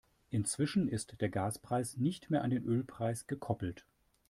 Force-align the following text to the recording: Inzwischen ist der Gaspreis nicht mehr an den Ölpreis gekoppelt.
Inzwischen 0.31 0.87
ist 0.87 1.21
der 1.21 1.29
Gaspreis 1.29 1.95
nicht 1.97 2.31
mehr 2.31 2.43
an 2.43 2.49
den 2.49 2.63
Ölpreis 2.65 3.27
gekoppelt. 3.27 3.85